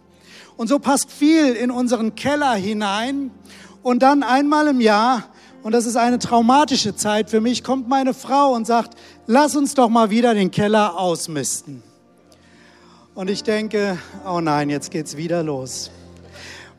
[0.59, 3.31] Und so passt viel in unseren Keller hinein.
[3.83, 5.31] Und dann einmal im Jahr,
[5.65, 9.73] und das ist eine traumatische Zeit für mich, kommt meine Frau und sagt, lass uns
[9.73, 11.83] doch mal wieder den Keller ausmisten.
[13.15, 13.97] Und ich denke,
[14.31, 15.91] oh nein, jetzt geht's wieder los.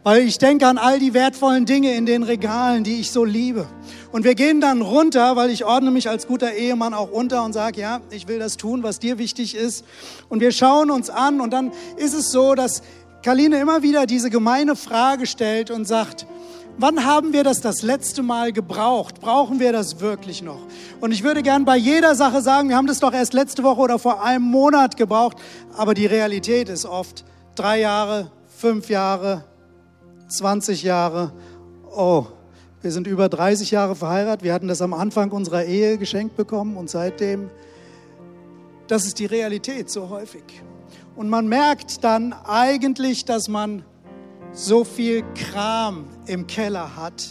[0.04, 3.66] Weil ich denke an all die wertvollen Dinge in den Regalen, die ich so liebe.
[4.12, 7.54] Und wir gehen dann runter, weil ich ordne mich als guter Ehemann auch unter und
[7.54, 9.84] sage, ja, ich will das tun, was dir wichtig ist.
[10.30, 12.84] Und wir schauen uns an und dann ist es so, dass
[13.24, 16.28] Kaline immer wieder diese gemeine Frage stellt und sagt,
[16.78, 19.22] Wann haben wir das das letzte Mal gebraucht?
[19.22, 20.60] Brauchen wir das wirklich noch?
[21.00, 23.80] Und ich würde gern bei jeder Sache sagen, wir haben das doch erst letzte Woche
[23.80, 25.38] oder vor einem Monat gebraucht,
[25.78, 27.24] aber die Realität ist oft
[27.56, 29.46] drei Jahre, fünf Jahre,
[30.28, 31.32] 20 Jahre.
[31.96, 32.26] Oh,
[32.82, 34.44] wir sind über 30 Jahre verheiratet.
[34.44, 37.50] Wir hatten das am Anfang unserer Ehe geschenkt bekommen und seitdem,
[38.88, 40.44] das ist die Realität so häufig.
[41.16, 43.86] Und man merkt dann eigentlich, dass man
[44.56, 47.28] so viel Kram im Keller hat.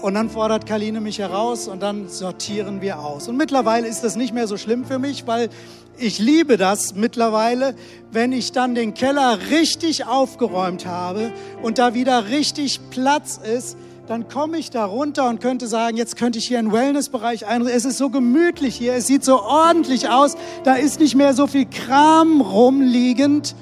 [0.00, 3.28] Und dann fordert Kaline mich heraus und dann sortieren wir aus.
[3.28, 5.50] Und mittlerweile ist das nicht mehr so schlimm für mich, weil
[5.96, 7.74] ich liebe das mittlerweile,
[8.10, 14.28] wenn ich dann den Keller richtig aufgeräumt habe und da wieder richtig Platz ist, dann
[14.28, 17.76] komme ich da runter und könnte sagen, jetzt könnte ich hier einen Wellnessbereich einrichten.
[17.76, 21.46] Es ist so gemütlich hier, es sieht so ordentlich aus, da ist nicht mehr so
[21.46, 23.54] viel Kram rumliegend.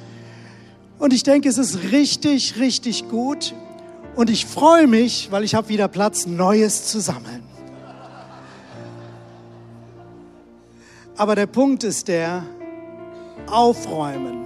[1.03, 3.57] Und ich denke, es ist richtig, richtig gut.
[4.15, 7.43] Und ich freue mich, weil ich habe wieder Platz, Neues zu sammeln.
[11.17, 12.45] Aber der Punkt ist der,
[13.49, 14.45] Aufräumen,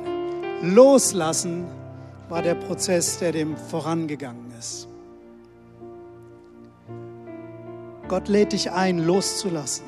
[0.75, 1.67] Loslassen
[2.31, 4.89] war der Prozess, der dem vorangegangen ist.
[8.09, 9.85] Gott lädt dich ein, loszulassen,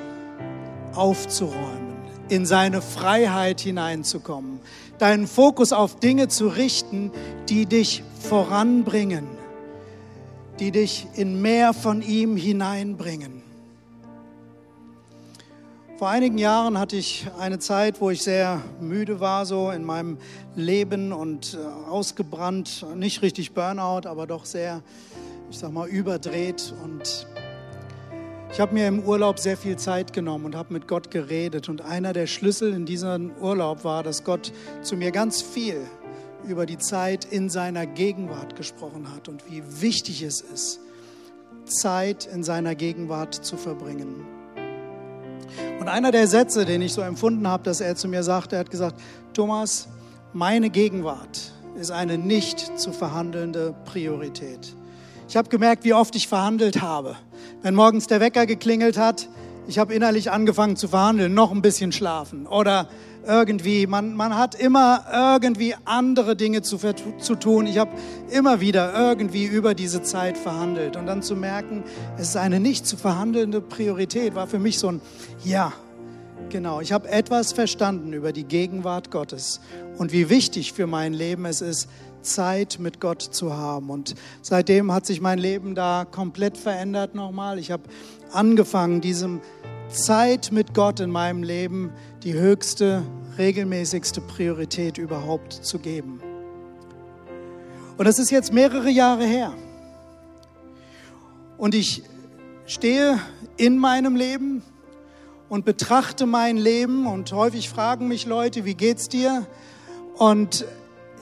[0.94, 1.87] aufzuräumen,
[2.28, 4.60] in seine Freiheit hineinzukommen,
[4.98, 7.10] deinen Fokus auf Dinge zu richten,
[7.48, 9.26] die dich voranbringen,
[10.60, 13.42] die dich in mehr von ihm hineinbringen.
[15.98, 20.18] Vor einigen Jahren hatte ich eine Zeit, wo ich sehr müde war, so in meinem
[20.54, 24.80] Leben und äh, ausgebrannt, nicht richtig Burnout, aber doch sehr,
[25.50, 26.72] ich sag mal, überdreht.
[26.84, 27.26] Und
[28.50, 31.68] ich habe mir im Urlaub sehr viel Zeit genommen und habe mit Gott geredet.
[31.68, 35.80] Und einer der Schlüssel in diesem Urlaub war, dass Gott zu mir ganz viel
[36.46, 40.80] über die Zeit in seiner Gegenwart gesprochen hat und wie wichtig es ist,
[41.66, 44.26] Zeit in seiner Gegenwart zu verbringen.
[45.78, 48.60] Und einer der Sätze, den ich so empfunden habe, dass er zu mir sagte, er
[48.60, 49.00] hat gesagt,
[49.34, 49.88] Thomas,
[50.32, 54.74] meine Gegenwart ist eine nicht zu verhandelnde Priorität.
[55.28, 57.16] Ich habe gemerkt, wie oft ich verhandelt habe.
[57.62, 59.28] Wenn morgens der Wecker geklingelt hat,
[59.66, 62.88] ich habe innerlich angefangen zu verhandeln, noch ein bisschen schlafen oder
[63.26, 67.66] irgendwie, man, man hat immer irgendwie andere Dinge zu, zu tun.
[67.66, 67.90] Ich habe
[68.30, 70.96] immer wieder irgendwie über diese Zeit verhandelt.
[70.96, 71.84] Und dann zu merken,
[72.16, 75.00] es ist eine nicht zu verhandelnde Priorität, war für mich so ein
[75.44, 75.72] Ja.
[76.50, 79.60] Genau, ich habe etwas verstanden über die Gegenwart Gottes
[79.98, 81.88] und wie wichtig für mein Leben es ist,
[82.22, 83.90] Zeit mit Gott zu haben.
[83.90, 87.58] Und seitdem hat sich mein Leben da komplett verändert nochmal.
[87.58, 87.84] Ich habe
[88.32, 89.40] angefangen, diesem
[89.88, 93.02] Zeit mit Gott in meinem Leben die höchste,
[93.38, 96.20] regelmäßigste Priorität überhaupt zu geben.
[97.96, 99.52] Und das ist jetzt mehrere Jahre her.
[101.56, 102.02] Und ich
[102.66, 103.18] stehe
[103.56, 104.62] in meinem Leben
[105.48, 109.46] und betrachte mein Leben und häufig fragen mich Leute, wie geht's dir?
[110.18, 110.64] Und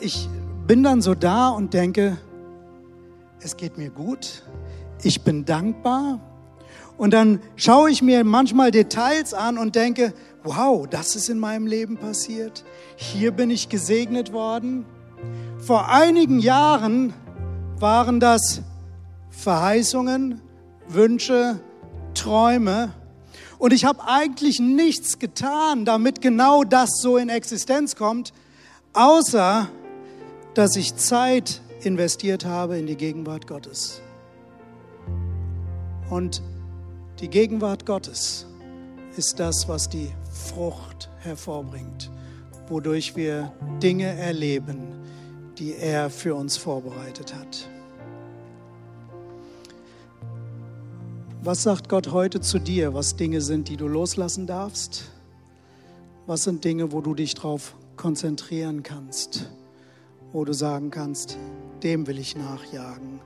[0.01, 0.29] ich
[0.67, 2.19] bin dann so da und denke,
[3.41, 4.43] es geht mir gut,
[5.03, 6.21] ich bin dankbar.
[6.97, 11.67] Und dann schaue ich mir manchmal Details an und denke, wow, das ist in meinem
[11.67, 12.65] Leben passiert.
[12.97, 14.87] Hier bin ich gesegnet worden.
[15.59, 17.13] Vor einigen Jahren
[17.79, 18.63] waren das
[19.31, 20.41] Verheißungen,
[20.89, 21.61] Wünsche,
[22.15, 22.93] Träume.
[23.59, 28.33] Und ich habe eigentlich nichts getan, damit genau das so in Existenz kommt,
[28.95, 29.69] außer
[30.57, 34.01] dass ich Zeit investiert habe in die Gegenwart Gottes.
[36.09, 36.41] Und
[37.21, 38.47] die Gegenwart Gottes
[39.19, 42.11] ist das, was die Frucht hervorbringt,
[42.69, 44.95] wodurch wir Dinge erleben,
[45.59, 47.69] die er für uns vorbereitet hat.
[51.43, 55.11] Was sagt Gott heute zu dir, was Dinge sind, die du loslassen darfst?
[56.25, 59.51] Was sind Dinge, wo du dich darauf konzentrieren kannst?
[60.33, 61.39] Wo du sagen kannst,
[61.83, 63.21] dem will ich nachjagen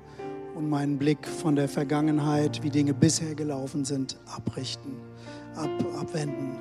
[0.55, 4.97] und meinen Blick von der Vergangenheit, wie Dinge bisher gelaufen sind, abrichten,
[5.55, 6.57] ab, abwenden.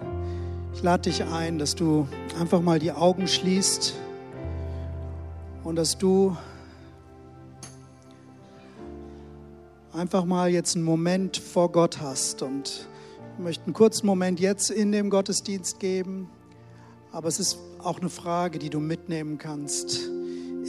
[0.73, 2.07] Ich lade dich ein, dass du
[2.39, 3.95] einfach mal die Augen schließt
[5.63, 6.37] und dass du
[9.91, 12.41] einfach mal jetzt einen Moment vor Gott hast.
[12.41, 12.87] Und
[13.37, 16.29] ich möchte einen kurzen Moment jetzt in dem Gottesdienst geben,
[17.11, 20.09] aber es ist auch eine Frage, die du mitnehmen kannst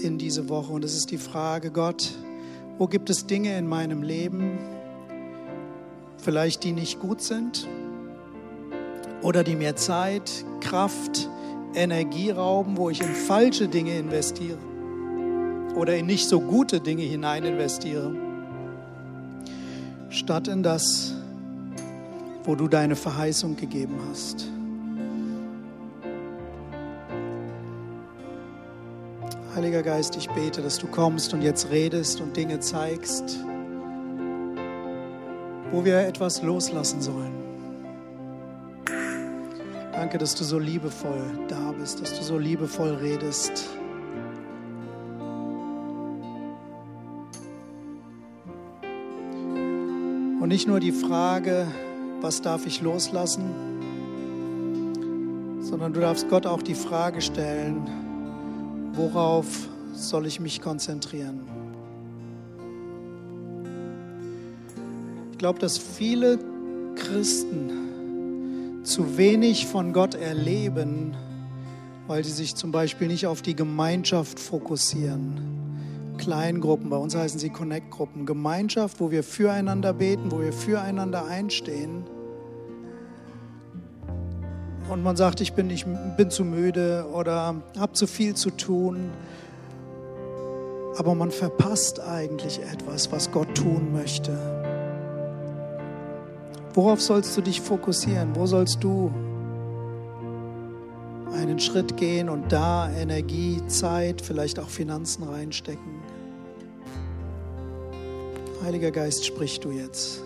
[0.04, 0.72] in diese Woche.
[0.72, 2.10] Und es ist die Frage, Gott,
[2.78, 4.58] wo gibt es Dinge in meinem Leben,
[6.18, 7.68] vielleicht die nicht gut sind
[9.22, 11.28] oder die mir Zeit, Kraft,
[11.74, 14.58] Energie rauben, wo ich in falsche Dinge investiere
[15.76, 18.14] oder in nicht so gute Dinge hinein investiere,
[20.08, 21.14] statt in das,
[22.44, 24.48] wo du deine Verheißung gegeben hast.
[29.60, 33.38] Heiliger Geist, ich bete, dass du kommst und jetzt redest und Dinge zeigst,
[35.70, 37.34] wo wir etwas loslassen sollen.
[39.92, 43.68] Danke, dass du so liebevoll da bist, dass du so liebevoll redest.
[50.40, 51.66] Und nicht nur die Frage,
[52.22, 53.44] was darf ich loslassen,
[55.60, 58.09] sondern du darfst Gott auch die Frage stellen,
[59.00, 59.46] worauf
[59.94, 61.40] soll ich mich konzentrieren?
[65.32, 66.38] Ich glaube, dass viele
[66.96, 71.16] Christen zu wenig von Gott erleben,
[72.08, 75.40] weil sie sich zum Beispiel nicht auf die Gemeinschaft fokussieren.
[76.18, 82.04] Kleingruppen, bei uns heißen sie Connect-Gruppen, Gemeinschaft, wo wir füreinander beten, wo wir füreinander einstehen
[84.90, 85.86] und man sagt, ich bin, nicht,
[86.16, 89.10] bin zu müde oder habe zu viel zu tun.
[90.96, 94.36] Aber man verpasst eigentlich etwas, was Gott tun möchte.
[96.74, 98.34] Worauf sollst du dich fokussieren?
[98.34, 99.12] Wo sollst du
[101.32, 106.02] einen Schritt gehen und da Energie, Zeit, vielleicht auch Finanzen reinstecken?
[108.64, 110.22] Heiliger Geist, sprich du jetzt.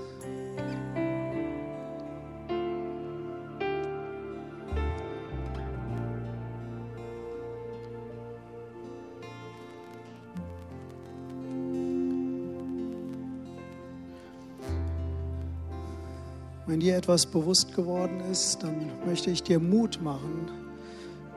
[16.84, 20.50] Dir etwas bewusst geworden ist, dann möchte ich dir Mut machen,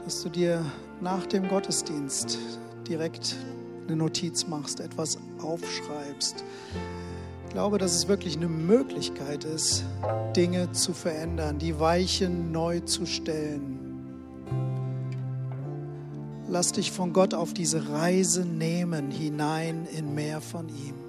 [0.04, 0.62] dass du dir
[1.00, 2.38] nach dem Gottesdienst
[2.86, 3.38] direkt
[3.88, 6.44] eine Notiz machst, etwas aufschreibst.
[7.46, 9.86] Ich glaube, dass es wirklich eine Möglichkeit ist,
[10.36, 13.80] Dinge zu verändern, die Weichen neu zu stellen.
[16.50, 21.07] Lass dich von Gott auf diese Reise nehmen, hinein in mehr von ihm.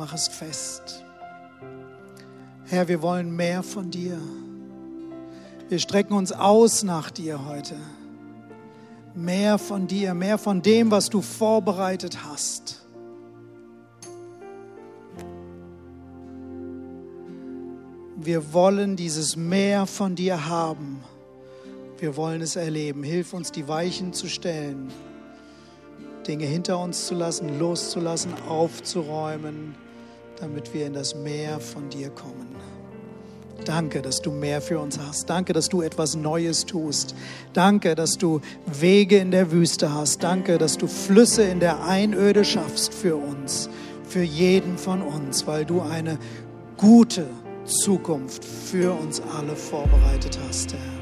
[0.00, 1.04] Mach es fest.
[2.64, 4.18] Herr, wir wollen mehr von dir.
[5.68, 7.76] Wir strecken uns aus nach dir heute.
[9.14, 12.80] Mehr von dir, mehr von dem, was du vorbereitet hast.
[18.16, 21.00] Wir wollen dieses Mehr von dir haben.
[21.98, 23.02] Wir wollen es erleben.
[23.02, 24.90] Hilf uns, die Weichen zu stellen,
[26.26, 29.74] Dinge hinter uns zu lassen, loszulassen, aufzuräumen
[30.40, 32.56] damit wir in das Meer von dir kommen.
[33.64, 35.28] Danke, dass du mehr für uns hast.
[35.28, 37.14] Danke, dass du etwas Neues tust.
[37.52, 40.22] Danke, dass du Wege in der Wüste hast.
[40.22, 43.68] Danke, dass du Flüsse in der Einöde schaffst für uns,
[44.08, 46.18] für jeden von uns, weil du eine
[46.78, 47.26] gute
[47.64, 51.00] Zukunft für uns alle vorbereitet hast, Herr.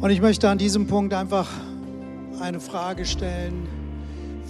[0.00, 1.48] Und ich möchte an diesem Punkt einfach
[2.38, 3.66] eine Frage stellen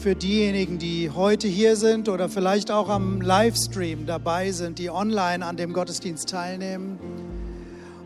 [0.05, 5.43] für diejenigen, die heute hier sind oder vielleicht auch am Livestream dabei sind, die online
[5.43, 6.99] an dem Gottesdienst teilnehmen.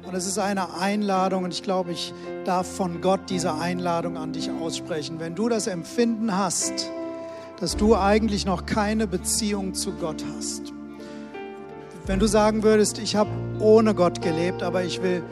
[0.07, 4.33] Und es ist eine Einladung und ich glaube, ich darf von Gott diese Einladung an
[4.33, 5.19] dich aussprechen.
[5.19, 6.89] Wenn du das Empfinden hast,
[7.59, 10.73] dass du eigentlich noch keine Beziehung zu Gott hast.
[12.07, 15.25] Wenn du sagen würdest, ich habe ohne Gott gelebt, aber ich will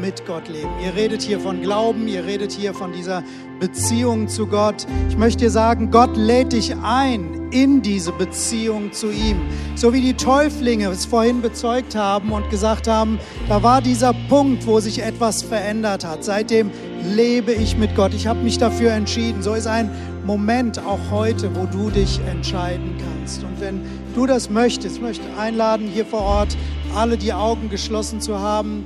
[0.00, 0.70] mit Gott leben.
[0.84, 3.22] Ihr redet hier von Glauben, ihr redet hier von dieser
[3.60, 4.86] Beziehung zu Gott.
[5.08, 9.40] Ich möchte dir sagen, Gott lädt dich ein in diese Beziehung zu ihm.
[9.76, 13.18] So wie die Täuflinge es vorhin bezeugt haben und gesagt haben,
[13.48, 16.24] da war dieser Punkt, wo sich etwas verändert hat.
[16.24, 16.70] Seitdem
[17.14, 18.14] lebe ich mit Gott.
[18.14, 19.42] Ich habe mich dafür entschieden.
[19.42, 19.90] So ist ein
[20.24, 23.42] Moment auch heute, wo du dich entscheiden kannst.
[23.44, 23.82] Und wenn
[24.14, 26.56] du das möchtest, möchte einladen, hier vor Ort
[26.94, 28.84] alle die Augen geschlossen zu haben.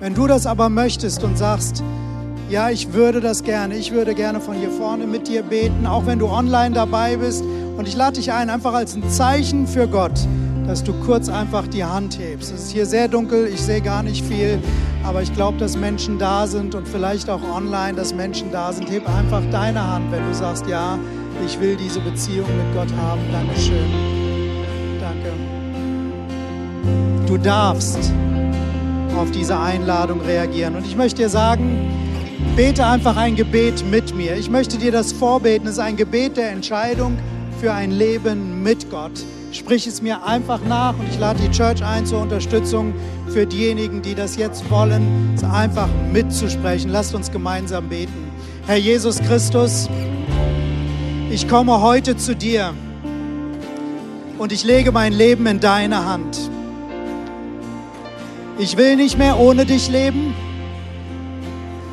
[0.00, 1.82] Wenn du das aber möchtest und sagst,
[2.48, 6.06] ja, ich würde das gerne, ich würde gerne von hier vorne mit dir beten, auch
[6.06, 7.44] wenn du online dabei bist.
[7.76, 10.18] Und ich lade dich ein, einfach als ein Zeichen für Gott,
[10.66, 12.50] dass du kurz einfach die Hand hebst.
[12.50, 14.58] Es ist hier sehr dunkel, ich sehe gar nicht viel,
[15.04, 18.90] aber ich glaube, dass Menschen da sind und vielleicht auch online, dass Menschen da sind.
[18.90, 20.98] Heb einfach deine Hand, wenn du sagst, ja,
[21.44, 23.20] ich will diese Beziehung mit Gott haben.
[23.30, 23.84] Dankeschön.
[24.98, 25.30] Danke.
[27.26, 28.10] Du darfst
[29.20, 30.76] auf diese Einladung reagieren.
[30.76, 31.86] Und ich möchte dir sagen,
[32.56, 34.34] bete einfach ein Gebet mit mir.
[34.36, 35.66] Ich möchte dir das vorbeten.
[35.66, 37.18] Es ist ein Gebet der Entscheidung
[37.60, 39.12] für ein Leben mit Gott.
[39.52, 42.94] Sprich es mir einfach nach und ich lade die Church ein zur Unterstützung
[43.28, 46.90] für diejenigen, die das jetzt wollen, es einfach mitzusprechen.
[46.90, 48.30] Lasst uns gemeinsam beten.
[48.66, 49.90] Herr Jesus Christus,
[51.30, 52.72] ich komme heute zu dir
[54.38, 56.38] und ich lege mein Leben in deine Hand.
[58.62, 60.34] Ich will nicht mehr ohne dich leben,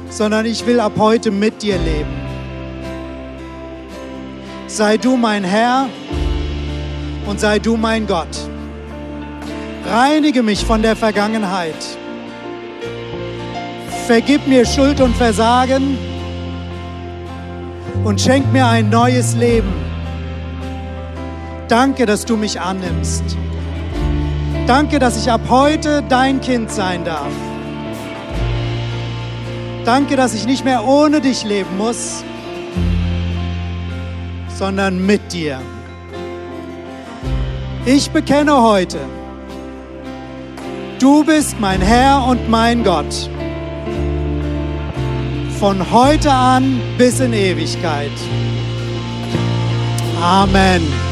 [0.10, 2.14] sondern ich will ab heute mit dir leben.
[4.68, 5.88] Sei du mein Herr
[7.26, 8.50] und sei du mein Gott.
[9.86, 11.98] Reinige mich von der Vergangenheit.
[14.06, 15.98] Vergib mir Schuld und Versagen
[18.04, 19.74] und schenk mir ein neues Leben.
[21.70, 23.38] Danke, dass du mich annimmst.
[24.68, 27.32] Danke, dass ich ab heute dein Kind sein darf.
[29.86, 32.26] Danke, dass ich nicht mehr ohne dich leben muss,
[34.50, 35.62] sondern mit dir.
[37.86, 39.00] Ich bekenne heute,
[41.00, 43.30] du bist mein Herr und mein Gott.
[45.62, 48.12] Von heute an bis in Ewigkeit.
[50.22, 51.07] Amen.